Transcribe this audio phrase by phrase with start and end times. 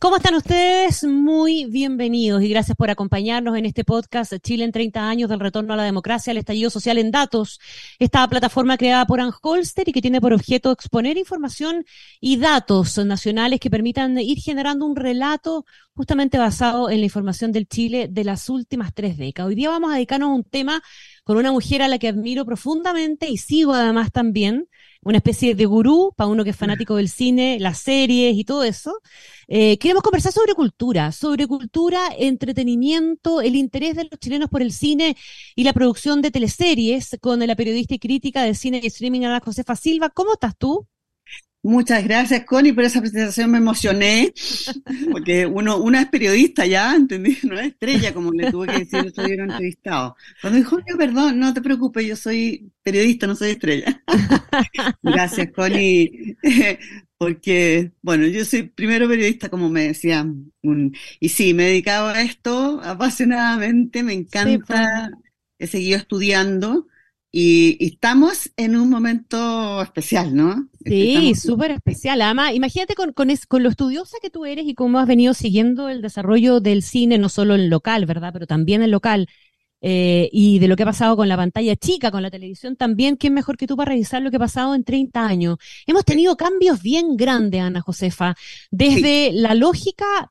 [0.00, 1.02] ¿Cómo están ustedes?
[1.02, 5.74] Muy bienvenidos y gracias por acompañarnos en este podcast Chile en 30 años del retorno
[5.74, 7.58] a la democracia, al estallido social en datos.
[7.98, 11.84] Esta plataforma creada por Anholster y que tiene por objeto exponer información
[12.20, 17.66] y datos nacionales que permitan ir generando un relato justamente basado en la información del
[17.66, 19.48] Chile de las últimas tres décadas.
[19.48, 20.80] Hoy día vamos a dedicarnos a un tema
[21.24, 24.68] con una mujer a la que admiro profundamente y sigo además también,
[25.02, 28.64] una especie de gurú para uno que es fanático del cine, las series y todo
[28.64, 29.00] eso.
[29.46, 34.72] Eh, queremos conversar sobre cultura, sobre cultura, entretenimiento, el interés de los chilenos por el
[34.72, 35.16] cine
[35.54, 39.40] y la producción de teleseries con la periodista y crítica de cine y streaming Ana
[39.44, 40.10] Josefa Silva.
[40.10, 40.86] ¿Cómo estás tú?
[41.68, 43.50] Muchas gracias, Connie, por esa presentación.
[43.50, 44.32] Me emocioné,
[45.12, 47.36] porque uno, una es periodista ya, ¿entendí?
[47.42, 50.16] No es estrella, como le tuve que decir otro entrevistado.
[50.40, 54.02] Cuando dijo, yo, perdón, no te preocupes, yo soy periodista, no soy estrella.
[55.02, 56.38] gracias, Connie,
[57.18, 60.26] porque, bueno, yo soy primero periodista, como me decía,
[61.20, 65.20] y sí, me he dedicado a esto apasionadamente, me encanta, pues.
[65.58, 66.86] he seguido estudiando.
[67.40, 70.68] Y, estamos en un momento especial, ¿no?
[70.84, 72.20] Sí, súper especial.
[72.20, 75.88] Además, imagínate con, con, con, lo estudiosa que tú eres y cómo has venido siguiendo
[75.88, 78.32] el desarrollo del cine, no solo en local, ¿verdad?
[78.32, 79.28] Pero también en local.
[79.80, 83.16] Eh, y de lo que ha pasado con la pantalla chica, con la televisión también,
[83.16, 85.58] ¿quién mejor que tú para revisar lo que ha pasado en 30 años?
[85.86, 88.34] Hemos tenido cambios bien grandes, Ana Josefa,
[88.70, 90.28] desde la lógica,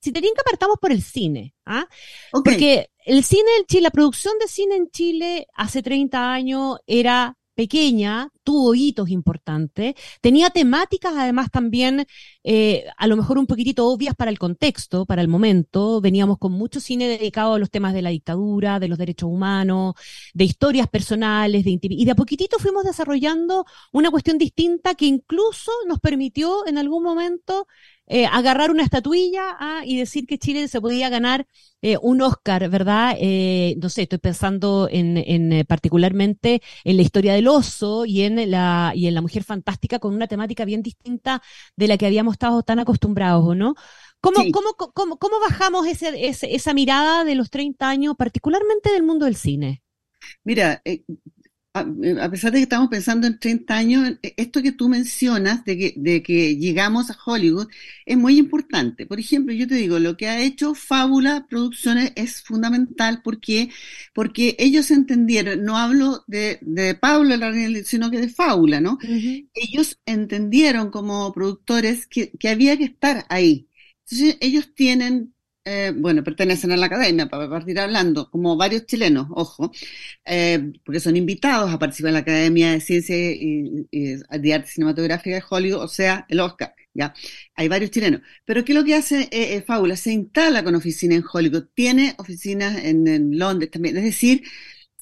[0.00, 1.86] si te que partamos por el cine, ¿ah?
[2.32, 7.36] Porque el cine en Chile, la producción de cine en Chile hace 30 años era
[7.56, 12.06] pequeña, tuvo hitos importantes, tenía temáticas además también
[12.44, 16.00] eh, a lo mejor un poquitito obvias para el contexto, para el momento.
[16.00, 19.94] Veníamos con mucho cine dedicado a los temas de la dictadura, de los derechos humanos,
[20.34, 25.72] de historias personales, de y de a poquitito fuimos desarrollando una cuestión distinta que incluso
[25.88, 27.66] nos permitió en algún momento
[28.06, 31.46] eh, agarrar una estatuilla ah, y decir que Chile se podía ganar
[31.82, 33.16] eh, un Oscar, ¿verdad?
[33.18, 38.50] Eh, no sé, estoy pensando en, en particularmente en la historia del oso y en
[38.50, 41.42] la y en la mujer fantástica con una temática bien distinta
[41.76, 43.74] de la que habíamos estado tan acostumbrados, ¿o no?
[44.20, 49.26] ¿Cómo, cómo, cómo, cómo bajamos ese, esa mirada de los 30 años, particularmente del mundo
[49.26, 49.82] del cine?
[50.42, 50.82] Mira,
[51.80, 55.76] a, pesar de que estamos pensando en 30 años, e, esto que tú mencionas de
[55.78, 57.68] que, de que llegamos a Hollywood
[58.04, 59.06] es muy importante.
[59.06, 63.70] Por ejemplo, yo te digo, lo que ha hecho Fábula Producciones es fundamental porque,
[64.14, 67.34] porque ellos entendieron, no hablo de, de Pablo,
[67.84, 68.98] sino que de Fábula, ¿no?
[69.54, 73.68] Ellos entendieron como productores que, que había que estar ahí.
[74.04, 75.35] Entonces, ellos tienen
[75.68, 79.72] eh, bueno, pertenecen a la academia, para partir hablando, como varios chilenos, ojo,
[80.24, 85.34] eh, porque son invitados a participar en la Academia de Ciencias y, de Arte Cinematográfica
[85.36, 87.14] de Hollywood, o sea, el Oscar, ¿ya?
[87.56, 88.20] Hay varios chilenos.
[88.44, 89.96] Pero ¿qué es lo que hace eh, Fábula?
[89.96, 94.44] Se instala con oficina en Hollywood, tiene oficinas en Londres también, es decir,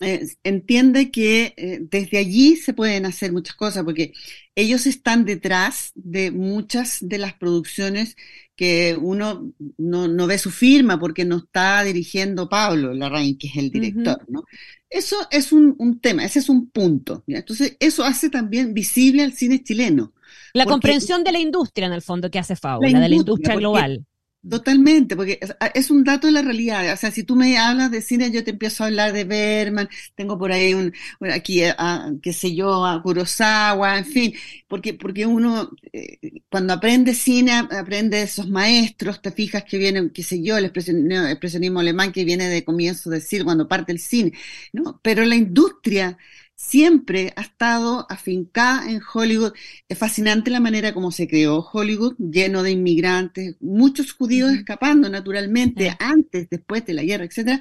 [0.01, 4.13] entiende que desde allí se pueden hacer muchas cosas, porque
[4.55, 8.17] ellos están detrás de muchas de las producciones
[8.57, 13.71] que uno no, ve su firma porque no está dirigiendo Pablo Larraín, que es el
[13.71, 14.45] director, ¿no?
[14.89, 17.25] Eso es un, tema, ese es un punto.
[17.27, 20.13] Entonces, eso hace también visible al cine chileno.
[20.53, 24.07] La comprensión de la industria, en el fondo, que hace Fábula, de la industria global.
[24.47, 25.41] Totalmente, porque
[25.75, 26.93] es un dato de la realidad.
[26.93, 29.89] O sea, si tú me hablas de cine, yo te empiezo a hablar de Berman,
[30.15, 30.93] tengo por ahí un,
[31.33, 34.35] aquí, a, qué sé yo, a Kurosawa, en fin,
[34.69, 36.19] porque, porque uno, eh,
[36.51, 41.81] cuando aprende cine, aprende esos maestros, te fijas que vienen, qué sé yo, el expresionismo,
[41.81, 44.33] alemán que viene de comienzo del siglo, cuando parte el cine,
[44.75, 45.01] ¿no?
[45.03, 46.19] Pero la industria,
[46.57, 49.53] siempre ha estado afincada en Hollywood.
[49.89, 55.97] Es fascinante la manera como se creó Hollywood, lleno de inmigrantes, muchos judíos escapando naturalmente,
[55.99, 57.61] antes, después de la guerra, etc.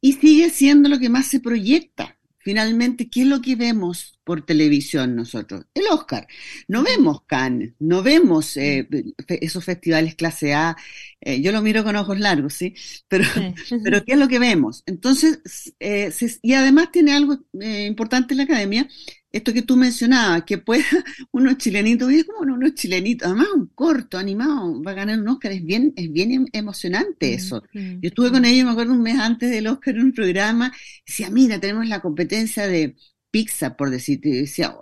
[0.00, 4.44] Y sigue siendo lo que más se proyecta finalmente, ¿qué es lo que vemos por
[4.44, 5.66] televisión nosotros?
[5.72, 6.26] El Oscar.
[6.66, 8.88] No vemos Cannes, no vemos eh,
[9.28, 10.76] esos festivales clase A.
[11.20, 12.74] Eh, yo lo miro con ojos largos, ¿sí?
[13.06, 13.24] Pero,
[13.84, 14.82] pero ¿qué es lo que vemos?
[14.86, 15.38] Entonces,
[15.78, 16.12] eh,
[16.42, 18.88] y además tiene algo importante en la academia,
[19.30, 20.84] esto que tú mencionabas, que pueda
[21.30, 25.28] unos chilenitos, y es como unos chilenitos, además un corto animado, va a ganar un
[25.28, 27.62] Oscar, es bien, es bien em, emocionante eso.
[27.72, 30.72] Yo estuve con ellos, me acuerdo, un mes antes del Oscar en un programa,
[31.06, 32.96] decía, mira, tenemos la competencia de
[33.36, 34.74] Pixar, por decirte, sea,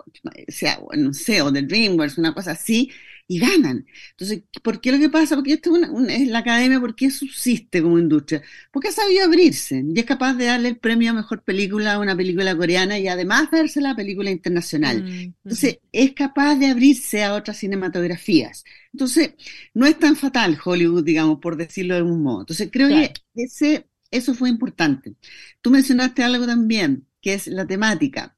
[0.47, 2.89] sea, no sé, o de DreamWorks, una cosa así,
[3.27, 3.85] y ganan.
[4.11, 5.35] Entonces, ¿por qué lo que pasa?
[5.35, 5.75] Porque esto
[6.07, 8.41] es, la academia, ¿por qué subsiste como industria?
[8.71, 11.99] Porque ha sabido abrirse y es capaz de darle el premio a mejor película a
[11.99, 15.03] una película coreana y además darse la película internacional.
[15.03, 18.63] Mm, Entonces, es capaz de abrirse a otras cinematografías.
[18.93, 19.33] Entonces,
[19.73, 22.41] no es tan fatal Hollywood, digamos, por decirlo de algún modo.
[22.43, 25.15] Entonces, creo que ese, eso fue importante.
[25.61, 28.37] Tú mencionaste algo también, que es la temática.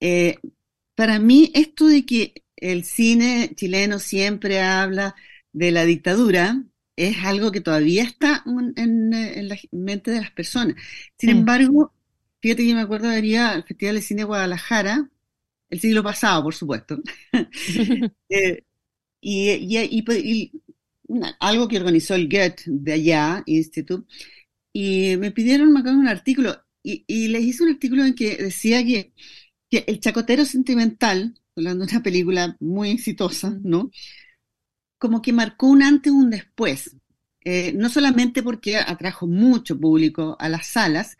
[0.00, 0.36] Eh,
[0.94, 5.16] para mí, esto de que el cine chileno siempre habla
[5.52, 6.62] de la dictadura,
[6.94, 8.44] es algo que todavía está
[8.76, 9.10] en,
[9.48, 10.76] la mente de las personas.
[11.18, 11.92] Sin embargo,
[12.40, 15.10] fíjate que me acuerdo de ir al Festival de Cine de Guadalajara,
[15.68, 17.02] el siglo pasado, por supuesto,
[18.30, 18.62] eh,
[19.20, 20.52] y,
[21.40, 24.06] algo que organizó el Goethe de allá, Institute,
[24.72, 29.12] y me pidieron me un artículo, y, les hice un artículo en que decía que,
[29.70, 33.90] el chacotero sentimental, hablando de una película muy exitosa, ¿no?
[34.98, 36.96] Como que marcó un antes y un después.
[37.44, 41.16] Eh, no solamente porque atrajo mucho público a las salas,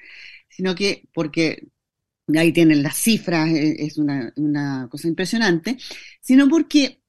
[0.49, 1.69] sino que porque
[2.37, 5.79] ahí tienen las cifras, eh, es una, cosa impresionante,
[6.21, 7.03] sino porque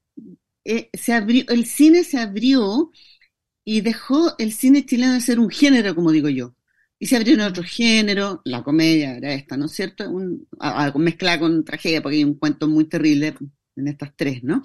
[0.65, 2.91] eh, se abrió, el cine se abrió
[3.63, 6.56] y dejó el cine chileno de ser un género, como digo yo.
[6.99, 10.09] Y se abrió en otro género, la comedia era esta, ¿no es cierto?
[10.09, 10.47] Un,
[10.95, 13.35] mezclada con tragedia, porque hay un cuento muy terrible
[13.75, 14.63] en estas tres, ¿no?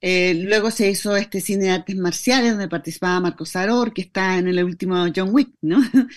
[0.00, 4.38] Eh, luego se hizo este cine de artes marciales donde participaba Marcos Aror, que está
[4.38, 5.80] en el último John Wick, ¿no?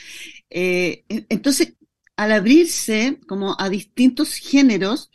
[0.56, 1.74] Eh, entonces,
[2.16, 5.10] al abrirse como a distintos géneros,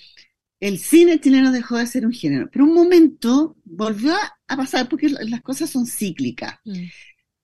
[0.60, 2.50] el cine chileno dejó de ser un género.
[2.50, 4.14] Pero un momento volvió
[4.48, 6.56] a pasar porque las cosas son cíclicas.
[6.64, 6.84] Mm.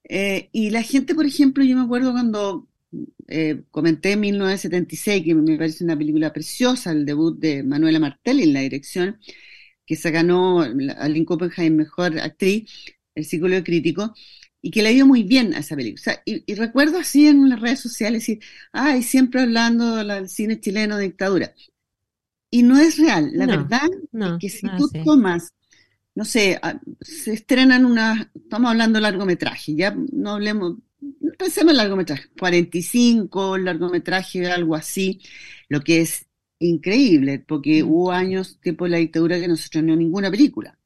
[0.09, 2.67] Eh, y la gente, por ejemplo, yo me acuerdo cuando
[3.27, 8.43] eh, comenté en 1976, que me parece una película preciosa, el debut de Manuela Martelli
[8.43, 9.19] en la dirección,
[9.85, 12.69] que se ganó a Lynn Copenhagen Mejor Actriz,
[13.15, 14.13] el Círculo Crítico,
[14.61, 16.21] y que le dio muy bien a esa película.
[16.25, 18.39] y, recuerdo así en las redes sociales decir,
[18.71, 21.53] ay, siempre hablando del cine chileno de dictadura.
[22.49, 23.31] Y no es real.
[23.33, 23.81] La verdad
[24.13, 25.53] es que si tú tomas,
[26.15, 30.77] no sé, ah, se estrenan una, estamos hablando de largometraje, ya no hablemos,
[31.37, 35.21] pensemos en largometraje, 45 largometraje, algo así,
[35.69, 36.27] lo que es
[36.59, 37.87] increíble, porque mm.
[37.87, 40.77] hubo años, tiempo de la dictadura, que no se estrenó ninguna película.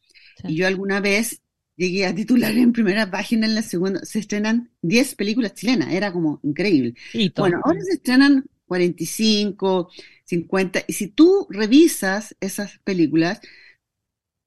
[0.44, 1.42] Y yo alguna vez
[1.75, 6.12] llegué a titular en primera página, en la segunda, se estrenan 10 películas chilenas, era
[6.12, 6.95] como increíble.
[7.36, 9.89] bueno, ahora se estrenan 45,
[10.25, 13.42] 50, y si tú revisas esas películas,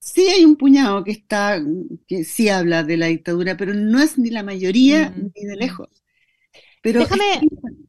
[0.03, 1.63] sí hay un puñado que está,
[2.09, 5.31] que sí habla de la dictadura, pero no es ni la mayoría mm.
[5.35, 5.89] ni de lejos.
[6.83, 7.41] Pero Déjame...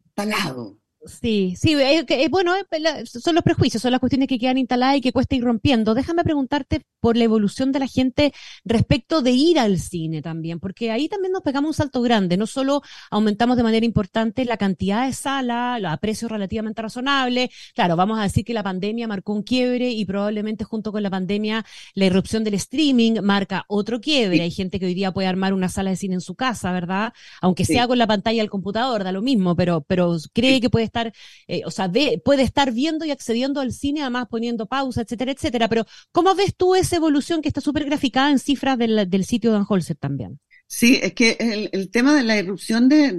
[0.06, 0.80] instalado.
[1.06, 4.98] Sí, sí, eh, eh, bueno, eh, son los prejuicios, son las cuestiones que quedan instaladas
[4.98, 5.95] y que cuesta ir rompiendo.
[5.95, 8.33] Déjame preguntarte por la evolución de la gente
[8.63, 12.38] respecto de ir al cine también, porque ahí también nos pegamos un salto grande.
[12.38, 17.50] No solo aumentamos de manera importante la cantidad de salas, a precios relativamente razonables.
[17.75, 21.09] Claro, vamos a decir que la pandemia marcó un quiebre y probablemente junto con la
[21.09, 24.39] pandemia la irrupción del streaming marca otro quiebre.
[24.39, 27.11] Hay gente que hoy día puede armar una sala de cine en su casa, ¿verdad?
[27.41, 30.85] Aunque sea con la pantalla del computador, da lo mismo, pero, pero cree que puede
[30.85, 31.11] estar,
[31.50, 31.91] eh, o sea,
[32.23, 35.67] puede estar viendo y accediendo al cine, además poniendo pausa, etcétera, etcétera.
[35.67, 39.98] Pero, ¿cómo ves tú evolución que está súper graficada en cifras del, sitio de Holzer
[39.98, 40.39] también?
[40.67, 41.38] Sí, es que
[41.72, 43.12] el, tema de la irrupción de,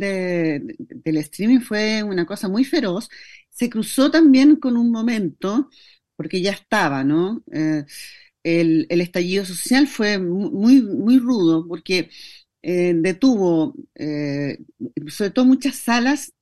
[0.79, 3.09] del streaming fue una cosa muy feroz.
[3.51, 5.69] Se cruzó también con un momento,
[6.17, 7.43] porque ya estaba, ¿no?
[7.53, 7.85] Eh,
[8.43, 12.11] el, estallido social fue muy, muy rudo, porque
[12.63, 13.75] eh, detuvo,
[15.09, 16.33] sobre todo muchas salas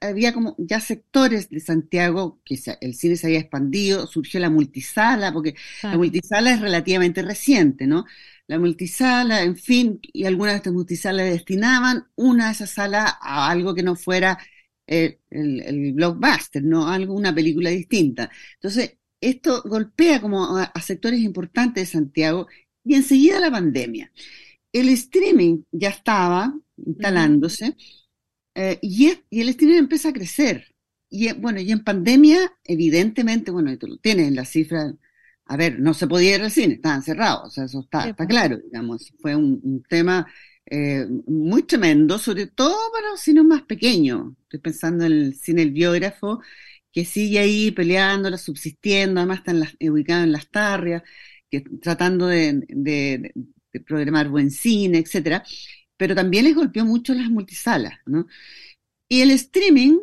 [0.00, 5.32] había como ya sectores de Santiago que el cine se había expandido, surgió la multisala,
[5.32, 8.04] porque la multisala es relativamente reciente, ¿no?
[8.46, 13.50] La multisala, en fin, y algunas de estas multisalas destinaban una de esas salas a
[13.50, 14.38] algo que no fuera
[14.86, 16.88] eh, el, blockbuster, ¿no?
[16.88, 18.30] Algo, una película distinta.
[18.54, 22.46] Entonces, esto golpea como a, sectores importantes de Santiago
[22.84, 24.10] y enseguida la pandemia.
[24.72, 27.76] El streaming ya estaba instalándose.
[28.58, 29.08] Eh, y,
[29.40, 30.74] el streaming empieza a crecer.
[31.08, 34.92] Y bueno, y en pandemia, evidentemente, bueno, y tú lo tienes en la cifra,
[35.46, 38.26] a ver, no se podía ir al cine, estaban cerrados, o sea, eso está, está
[38.26, 40.26] claro, digamos, fue un, tema
[40.66, 44.32] eh, muy tremendo, sobre todo para los cines más pequeños.
[44.42, 46.40] Estoy pensando en el cine El Biógrafo,
[46.92, 51.02] que sigue ahí peleando, subsistiendo, además está en ubicado en las tarrias,
[51.50, 53.32] que, tratando de, de,
[53.72, 55.44] de programar buen cine, etcétera
[55.98, 58.26] pero también les golpeó mucho las multisalas, ¿no?
[59.08, 59.98] Y el streaming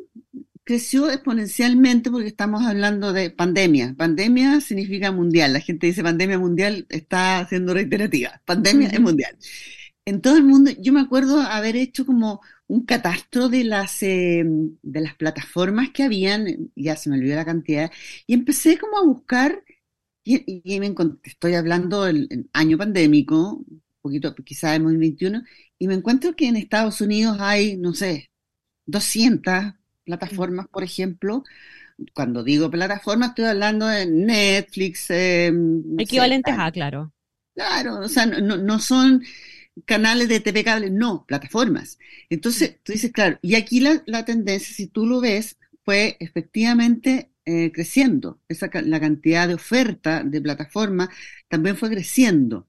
[0.64, 3.96] creció exponencialmente porque estamos hablando de pandemia.
[3.98, 5.54] Pandemia significa mundial.
[5.54, 8.42] La gente dice pandemia mundial, está siendo reiterativa.
[8.46, 9.38] Pandemia es mundial.
[10.06, 14.44] En todo el mundo, yo me acuerdo haber hecho como un catastro de las, eh,
[14.46, 17.92] de las plataformas que habían, ya se me olvidó la cantidad,
[18.28, 19.64] y empecé como a buscar,
[20.24, 23.64] y, me estoy hablando del año pandémico,
[24.06, 25.42] poquito quizás en 2021,
[25.80, 28.30] y me encuentro que en Estados Unidos hay, no sé,
[28.86, 31.44] 200 plataformas, por ejemplo.
[32.14, 35.10] Cuando digo plataformas, estoy hablando de Netflix.
[35.10, 35.52] Eh,
[35.98, 37.12] Equivalentes a, claro.
[37.56, 39.24] Claro, o sea, no, no son
[39.86, 41.98] canales de TV cable, no, plataformas.
[42.30, 47.32] Entonces, tú dices, claro, y aquí la, la tendencia, si tú lo ves, fue efectivamente
[47.46, 48.40] eh, creciendo.
[48.48, 51.10] Esa, la cantidad de oferta de plataformas
[51.48, 52.68] también fue creciendo.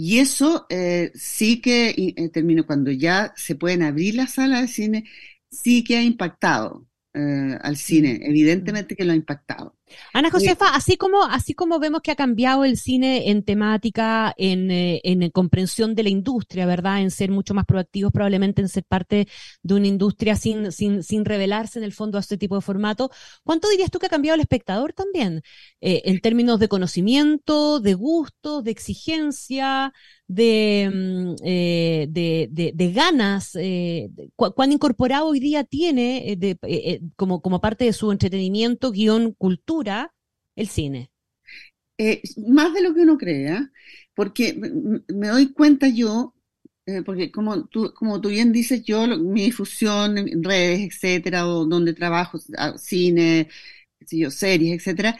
[0.00, 4.68] Y eso eh, sí que eh, terminó cuando ya se pueden abrir las salas de
[4.68, 5.04] cine,
[5.50, 9.77] sí que ha impactado eh, al cine, evidentemente que lo ha impactado.
[10.12, 14.70] Ana Josefa, así como, así como vemos que ha cambiado el cine en temática, en,
[14.70, 17.00] eh, en, comprensión de la industria, ¿verdad?
[17.00, 19.28] En ser mucho más proactivos, probablemente en ser parte
[19.62, 23.10] de una industria sin, sin, sin revelarse en el fondo a este tipo de formato.
[23.44, 25.42] ¿Cuánto dirías tú que ha cambiado el espectador también?
[25.80, 29.92] Eh, en términos de conocimiento, de gusto, de exigencia,
[30.28, 37.42] de, mm, eh, de, de, de, ganas, eh, cuán incorporado hoy día tiene de, como,
[37.42, 40.14] como parte de su entretenimiento, guion, cultura
[40.54, 41.10] el cine?
[41.98, 43.72] Eh, más de lo que uno crea,
[44.14, 44.54] porque
[45.08, 46.34] me doy cuenta yo,
[46.86, 51.64] eh, porque como tú, como tú bien dices, yo, mi difusión en redes, etcétera, o
[51.66, 52.38] donde trabajo,
[52.78, 53.48] cine,
[54.10, 55.18] yo, series, etcétera,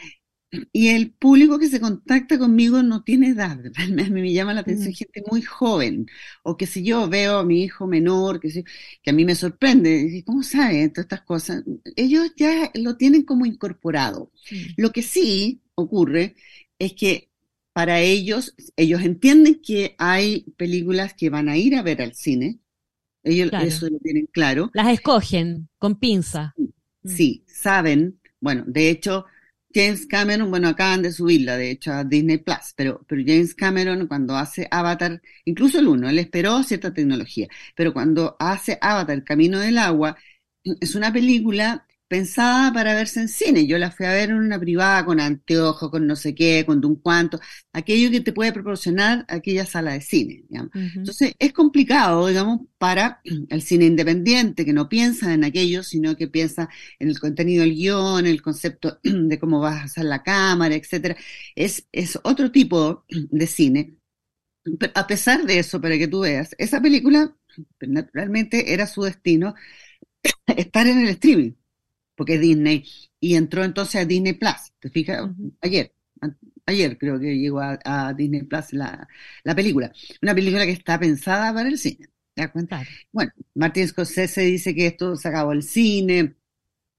[0.72, 4.60] y el público que se contacta conmigo no tiene edad, a mí me llama la
[4.60, 6.06] atención gente muy joven,
[6.42, 8.64] o que si yo veo a mi hijo menor, que,
[9.02, 11.64] que a mí me sorprende, ¿cómo sabe todas estas cosas?
[11.96, 14.32] Ellos ya lo tienen como incorporado.
[14.76, 16.34] Lo que sí ocurre
[16.78, 17.30] es que
[17.72, 22.58] para ellos, ellos entienden que hay películas que van a ir a ver al cine,
[23.22, 24.70] ellos eso lo tienen claro.
[24.72, 26.54] Las escogen con pinza.
[27.04, 29.26] Sí, saben, bueno, de hecho
[29.78, 34.08] James Cameron, bueno, acaban de subirla, de hecho, a Disney Plus, pero, pero James Cameron
[34.08, 39.58] cuando hace Avatar, incluso el uno, él esperó cierta tecnología, pero cuando hace Avatar, Camino
[39.60, 40.16] del Agua,
[40.80, 43.66] es una película pensada para verse en cine.
[43.66, 46.84] Yo la fui a ver en una privada con anteojos, con no sé qué, con
[46.84, 47.38] un cuanto,
[47.72, 50.44] aquello que te puede proporcionar aquella sala de cine.
[50.74, 56.28] Entonces es complicado, digamos, para el cine independiente que no piensa en aquello, sino que
[56.28, 60.74] piensa en el contenido del guion, el concepto de cómo vas a hacer la cámara,
[60.74, 61.16] etcétera.
[61.54, 63.96] Es, es otro tipo de cine.
[64.94, 67.34] a pesar de eso, para que tú veas, esa película
[67.80, 69.54] naturalmente era su destino
[70.46, 71.52] estar en el streaming
[72.18, 72.84] porque es Disney,
[73.20, 75.30] y entró entonces a Disney Plus, ¿te fijas?
[75.60, 75.94] Ayer,
[76.66, 79.08] ayer creo que llegó a, Disney Plus la,
[79.54, 79.92] película.
[80.20, 82.84] Una película que está pensada para el cine, ¿te das cuenta?
[83.12, 86.34] Bueno, Martin Scorsese dice que esto se acabó el cine,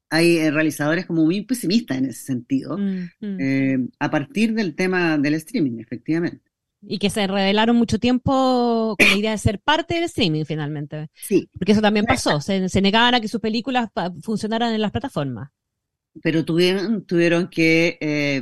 [0.09, 2.79] hay eh, realizadores como muy pesimistas en ese sentido,
[3.21, 6.48] eh, a partir del tema del streaming, efectivamente.
[6.81, 11.09] Y que se revelaron mucho tiempo con la idea de ser parte del streaming finalmente.
[11.13, 11.49] Sí.
[11.53, 13.89] Porque eso también pasó, se, se negaban a que sus películas
[14.21, 15.49] funcionaran en las plataformas.
[16.23, 18.41] Pero tuvieron, tuvieron que eh,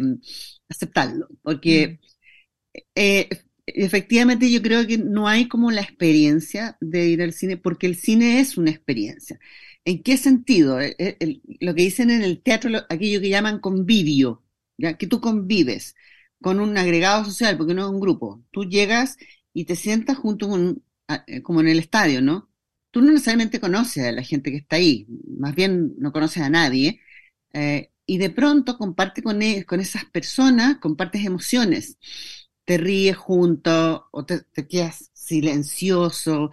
[0.70, 2.00] aceptarlo, porque
[2.74, 2.78] mm.
[2.96, 3.30] eh,
[3.66, 7.96] efectivamente yo creo que no hay como la experiencia de ir al cine, porque el
[7.96, 9.40] cine es una experiencia.
[9.86, 10.80] ¿En qué sentido?
[10.82, 11.18] Eh,
[11.60, 14.44] lo que dicen en el teatro, aquello que llaman convivio,
[14.78, 14.98] ¿ya?
[14.98, 15.96] que tú convives
[16.42, 18.44] con un agregado social, porque no es un grupo.
[18.52, 19.18] Tú llegas
[19.54, 20.84] y te sientas junto con,
[21.28, 22.50] eh, como en el estadio, ¿no?
[22.92, 26.50] Tú no necesariamente conoces a la gente que está ahí, más bien no conoces a
[26.50, 27.02] nadie,
[27.54, 31.98] eh, y de pronto comparte con, e, con esas personas, compartes emociones,
[32.66, 36.52] te ríes junto o te, quedas silencioso,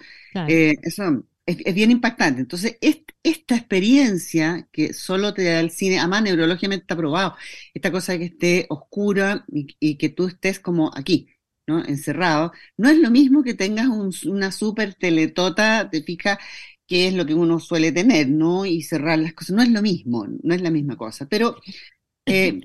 [0.48, 2.40] eh, eso es, bien impactante.
[2.40, 7.36] Entonces, esta experiencia que solo te da el cine, además neurológicamente está probado,
[7.74, 11.28] esta cosa de que esté oscura y, que tú estés como aquí,
[11.66, 11.84] ¿no?
[11.84, 13.88] Encerrado, no es lo mismo que tengas
[14.24, 16.38] una súper teletota, te fijas,
[16.86, 18.66] que es lo que uno suele tener, ¿no?
[18.66, 21.26] Y cerrar las cosas, no es lo mismo, no es la misma cosa.
[21.28, 21.56] Pero
[22.26, 22.60] eh,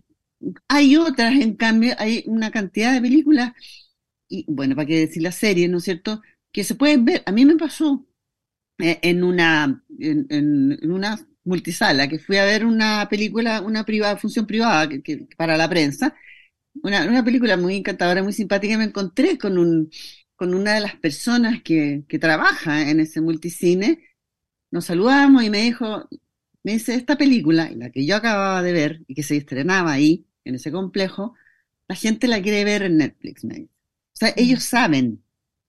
[0.67, 3.53] hay otras, en cambio, hay una cantidad de películas,
[4.27, 6.21] y bueno, para qué decir la serie, ¿no es cierto?
[6.51, 8.09] Que se pueden ver, a mí me pasó,
[8.79, 14.89] en una, en, una multisala, que fui a ver una película, una privada, función privada
[14.89, 16.15] que, para la prensa,
[16.83, 19.89] una, una, película muy encantadora, muy simpática, y me encontré con, un,
[20.36, 24.00] con una de las personas que, que trabaja en ese multicine,
[24.71, 26.07] nos saludamos y me dijo,
[26.63, 30.25] me dice, esta película, la que yo acababa de ver y que se estrenaba ahí,
[30.45, 31.36] en ese complejo,
[31.88, 33.74] la gente la quiere ver en Netflix, me dice.
[34.13, 35.24] O sea, ellos saben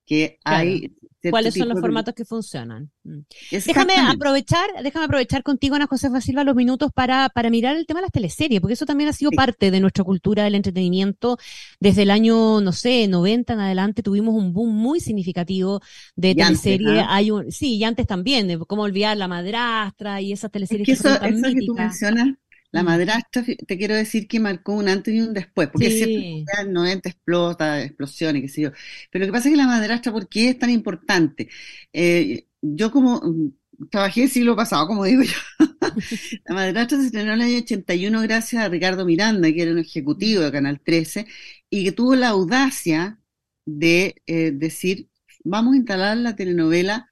[0.06, 0.92] que hay
[1.28, 2.90] cuáles son los formatos que funcionan.
[3.04, 3.18] Mm.
[3.50, 8.00] Déjame aprovechar, déjame aprovechar contigo, Ana Josefa Silva, los minutos para, para mirar el tema
[8.00, 11.38] de las teleseries, porque eso también ha sido parte de nuestra cultura del entretenimiento.
[11.78, 15.80] Desde el año, no sé, 90 en adelante tuvimos un boom muy significativo
[16.16, 17.02] de teleseries.
[17.02, 17.06] ¿ah?
[17.10, 20.96] Hay un, sí, y antes también, de cómo olvidar la madrastra y esas teleseries que,
[20.96, 22.28] son tan eso que tú mencionas
[22.72, 22.86] la mm.
[22.86, 27.08] madrastra, te quiero decir que marcó un antes y un después, porque siempre en 90
[27.08, 28.70] explota, explosiones, qué sé yo.
[29.10, 31.48] Pero lo que pasa es que la madrastra, ¿por qué es tan importante?
[31.92, 35.38] Eh, yo como mm, trabajé el siglo pasado, como digo yo,
[36.46, 39.78] la madrastra se estrenó en el año 81 gracias a Ricardo Miranda, que era un
[39.78, 41.26] ejecutivo de Canal 13,
[41.70, 43.18] y que tuvo la audacia
[43.66, 45.08] de eh, decir,
[45.44, 47.10] vamos a instalar la telenovela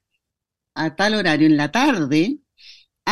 [0.75, 2.39] a tal horario, en la tarde,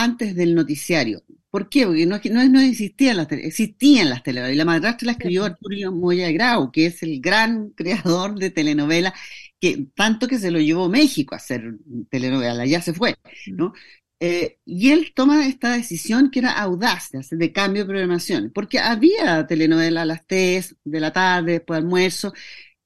[0.03, 1.23] antes del noticiario.
[1.49, 1.85] ¿Por qué?
[1.85, 4.55] Porque no, no, no existían las existían las telenovelas.
[4.55, 9.13] Y la madrastra la escribió Arturo Moya Grau, que es el gran creador de telenovelas,
[9.59, 11.63] que tanto que se lo llevó México a hacer
[12.09, 13.15] telenovela, ya se fue,
[13.47, 13.73] ¿no?
[14.19, 18.51] Eh, y él toma esta decisión que era audaz de, hacer, de cambio de programación,
[18.53, 22.33] porque había telenovelas a las 3 de la tarde, después de almuerzo.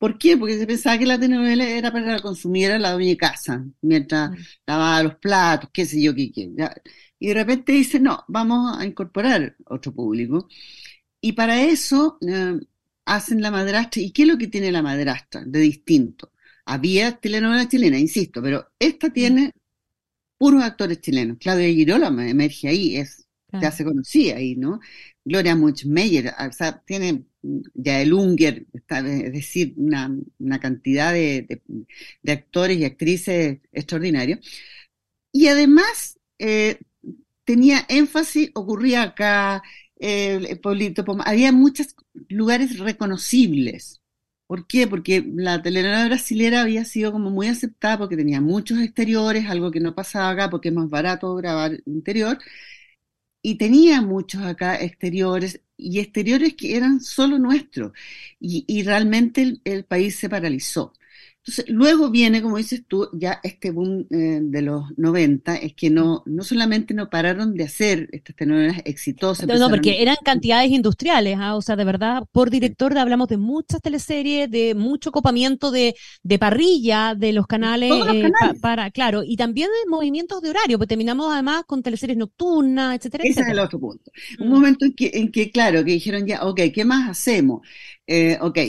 [0.01, 0.36] ¿Por qué?
[0.36, 4.31] Porque se pensaba que la telenovela era para consumir a la doña de casa, mientras
[4.65, 6.50] lavaba los platos, qué sé yo, qué, qué
[7.20, 10.48] y de repente dice, no, vamos a incorporar otro público.
[11.22, 12.60] Y para eso eh,
[13.05, 14.01] hacen la madrastra.
[14.01, 16.31] ¿Y qué es lo que tiene la madrastra de distinto?
[16.65, 19.13] Había telenovelas chilenas, insisto, pero esta mm.
[19.13, 19.53] tiene
[20.38, 21.38] puros actores chilenos.
[21.39, 23.27] Claudia Girola emerge ahí, es,
[23.60, 24.79] ya se conocía ahí, ¿no?
[25.25, 27.25] Gloria Muchmeyer, o sea, tiene
[27.74, 31.62] ya el Unger, es decir, una, cantidad de,
[32.27, 34.39] actores y actrices extraordinarios.
[35.31, 36.79] Y además eh,
[37.46, 39.63] tenía énfasis, ocurría acá,
[40.00, 40.60] eh,
[41.25, 41.96] había muchos
[42.29, 44.01] lugares reconocibles.
[44.48, 44.86] ¿Por qué?
[44.88, 49.79] Porque la telenovela brasilera había sido como muy aceptada porque tenía muchos exteriores, algo que
[49.79, 52.37] no pasaba acá porque es más barato grabar interior,
[53.42, 57.92] y tenía muchos acá exteriores, y exteriores que eran solo nuestros,
[58.40, 60.94] y, realmente el país se paralizó.
[61.44, 65.90] Entonces, luego viene, como dices tú, ya este boom eh, de los 90, es que
[65.90, 69.48] no, no solamente no pararon de hacer estas telenovelas exitosas.
[69.48, 71.56] No, no, porque eran cantidades industriales, ¿ah?
[71.56, 76.38] o sea, de verdad, por director hablamos de muchas teleseries, de mucho copamiento de, de
[76.38, 81.34] parrilla de los canales, eh, para, claro, y también de movimientos de horario, pues terminamos
[81.34, 83.24] además con teleseries nocturnas, etcétera.
[83.25, 84.12] Ese es el otro punto.
[84.40, 84.51] Un mm.
[84.51, 87.62] momento en que, en que, claro, que dijeron ya, ok, ¿qué más hacemos?
[88.14, 88.60] Eh, ok,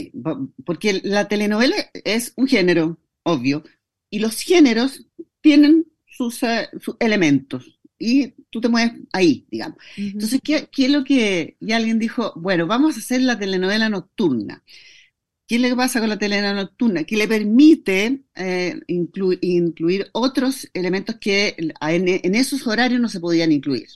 [0.63, 1.75] porque la telenovela
[2.05, 3.61] es un género, obvio,
[4.09, 5.05] y los géneros
[5.41, 6.69] tienen sus, eh,
[7.01, 9.79] elementos y tú te mueves ahí, digamos.
[9.97, 12.31] Entonces, ¿qué, es lo que ya alguien dijo?
[12.37, 14.63] Bueno, vamos a hacer la telenovela nocturna.
[15.45, 17.03] ¿Qué le pasa con la telenovela nocturna?
[17.03, 23.89] Que le permite eh, incluir otros elementos que en, esos horarios no se podían incluir.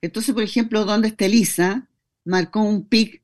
[0.00, 1.88] Entonces, por ejemplo, ¿Dónde está Elisa?
[2.24, 3.22] marcó un pic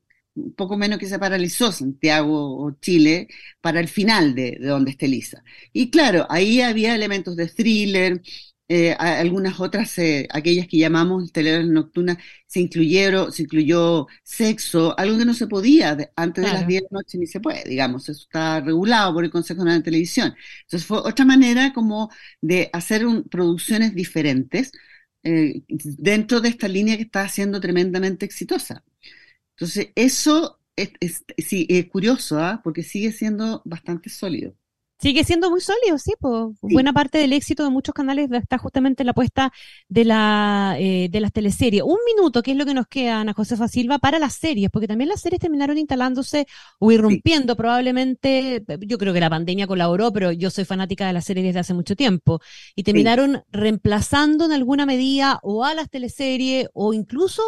[0.55, 3.27] poco menos que se paralizó Santiago o Chile
[3.61, 5.43] para el final de, donde esté Lisa.
[5.73, 8.21] Y claro, ahí había elementos de thriller,
[8.67, 12.17] eh, algunas otras, eh, aquellas que llamamos telenovelas nocturnas,
[12.47, 16.87] se incluyeron, se incluyó sexo, algo que no se podía antes de las 10 de
[16.89, 20.35] la noche ni se puede, digamos, eso está regulado por el Consejo Nacional de Televisión.
[20.63, 22.09] Entonces fue otra manera como
[22.41, 24.71] de hacer producciones diferentes
[25.23, 28.83] eh, dentro de esta línea que está siendo tremendamente exitosa.
[29.57, 32.61] Entonces, eso es, sí, es curioso, ¿ah?
[32.63, 34.53] porque sigue siendo bastante sólido.
[34.97, 39.03] Sigue siendo muy sólido, sí, pues buena parte del éxito de muchos canales está justamente
[39.03, 39.51] en la apuesta
[39.89, 41.83] de, la, eh, de las teleseries.
[41.83, 44.87] Un minuto, que es lo que nos queda, Ana Josefa Silva, para las series, porque
[44.87, 46.47] también las series terminaron instalándose
[46.79, 51.25] o irrumpiendo probablemente, yo creo que la pandemia colaboró, pero yo soy fanática de las
[51.25, 52.39] series desde hace mucho tiempo,
[52.73, 57.43] y terminaron reemplazando en alguna medida o a las teleseries o incluso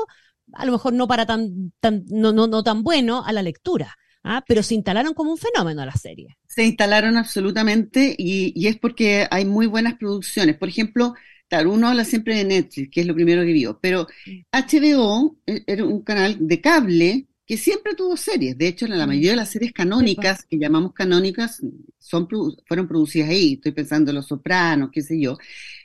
[0.54, 3.96] a lo mejor no para tan, tan no, no, no tan bueno a la lectura.
[4.24, 4.44] ¿ah?
[4.48, 6.38] Pero se instalaron como un fenómeno la serie.
[6.48, 10.58] Se instalaron absolutamente y, y, es porque hay muy buenas producciones.
[10.58, 11.14] Por ejemplo,
[11.48, 14.08] claro, uno habla siempre de Netflix, que es lo primero que vio, pero
[14.52, 18.58] HBO e, era un canal de cable que siempre tuvo series.
[18.58, 19.08] De hecho, la, mm.
[19.08, 21.62] mayoría de las series canónicas, que llamamos canónicas,
[21.98, 22.28] son,
[22.68, 23.54] fueron producidas ahí.
[23.54, 25.38] Estoy pensando en Los Sopranos, qué sé yo.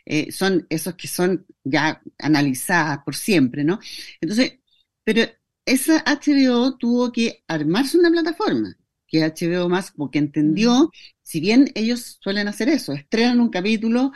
[0.05, 3.79] Eh, son esos que son ya analizadas por siempre, ¿no?
[4.21, 4.59] Entonces,
[5.05, 5.23] pero
[5.65, 10.91] esa HBO tuvo que armarse una plataforma, que HBO más, porque entendió, mm.
[11.23, 14.11] si bien ellos suelen hacer eso, estrenan un capítulo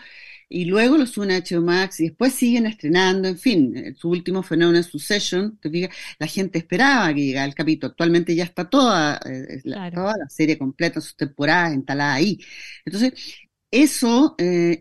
[0.49, 4.11] y luego los une a HBO Max y después siguen estrenando, en fin, eh, su
[4.11, 8.45] último fenómeno es Succession, te fijas, la gente esperaba que llegara el capítulo, actualmente ya
[8.45, 12.39] está toda, eh, la, toda la serie completa, sus temporadas instaladas ahí.
[12.85, 13.13] Entonces,
[13.71, 14.81] eso eh,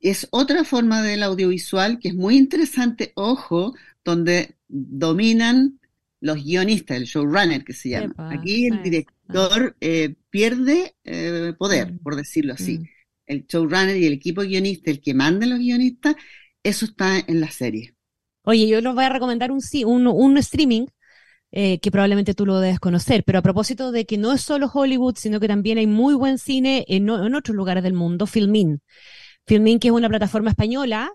[0.00, 5.78] es otra forma del audiovisual que es muy interesante, ojo, donde dominan
[6.20, 8.30] los guionistas, el showrunner que se llama.
[8.32, 11.98] Aquí el director eh, pierde eh, poder, mm.
[11.98, 12.78] por decirlo así.
[12.78, 12.84] Mm.
[13.26, 16.16] El showrunner y el equipo guionista, el que manda los guionistas,
[16.62, 17.94] eso está en la serie.
[18.44, 20.86] Oye, yo les voy a recomendar un, un, un streaming
[21.52, 24.70] eh, que probablemente tú lo debes conocer, pero a propósito de que no es solo
[24.72, 28.80] Hollywood, sino que también hay muy buen cine en, en otros lugares del mundo, Filmin.
[29.46, 31.12] Filmin, que es una plataforma española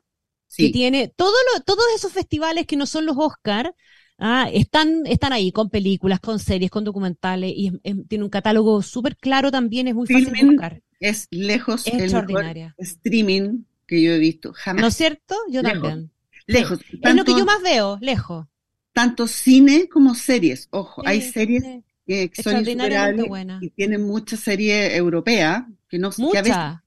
[0.58, 1.34] que tiene todo
[1.66, 3.74] todos esos festivales que no son los Oscar,
[4.22, 7.72] ah, están, están ahí con películas, con series, con documentales y
[8.08, 10.82] tiene un catálogo súper claro también, es muy fácil de buscar.
[11.00, 12.46] Es lejos es el mejor
[12.78, 14.82] streaming que yo he visto jamás.
[14.82, 15.36] ¿No es cierto?
[15.50, 16.12] Yo también.
[16.46, 16.80] Lejos.
[17.02, 18.48] es lo que yo más veo, lejos.
[18.94, 20.68] Tanto cine como series.
[20.72, 23.28] Ojo, hay series que son insuperables
[23.62, 26.84] y tienen muchas series europeas que no Mucha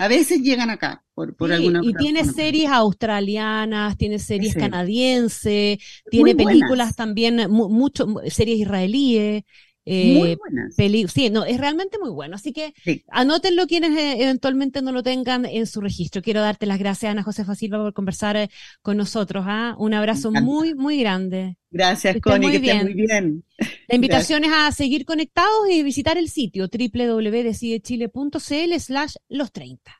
[0.00, 5.78] a veces llegan acá por, por alguna Y tiene series australianas, tiene series canadienses,
[6.10, 9.44] tiene películas también, mucho, series israelíes.
[9.86, 10.74] Eh, muy buenas.
[11.12, 12.36] sí, no, es realmente muy bueno.
[12.36, 12.74] Así que
[13.08, 16.22] anótenlo quienes eh, eventualmente no lo tengan en su registro.
[16.22, 18.50] Quiero darte las gracias, Ana Josefa Silva, por conversar eh,
[18.82, 19.44] con nosotros.
[19.46, 19.74] ¿ah?
[19.78, 21.56] Un abrazo muy, muy grande.
[21.70, 23.44] Gracias, Connie, que estés muy bien.
[23.88, 29.99] La invitación es a seguir conectados y visitar el sitio www.decidechile.cl slash los 30.